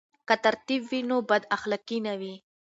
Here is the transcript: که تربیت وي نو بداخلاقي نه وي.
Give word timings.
که 0.27 0.35
تربیت 0.43 0.83
وي 0.89 0.99
نو 1.09 1.17
بداخلاقي 1.29 1.97
نه 2.07 2.13
وي. 2.19 2.35